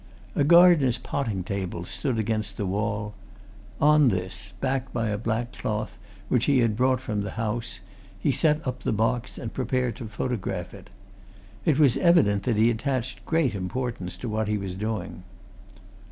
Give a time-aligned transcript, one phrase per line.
[0.33, 3.13] A gardener's potting table stood against the wall;
[3.79, 7.81] on this, backed by a black cloth which he had brought from the house,
[8.19, 10.89] he set up the box and prepared to photograph it.
[11.65, 15.21] It was evident that he attached great importance to what he was doing.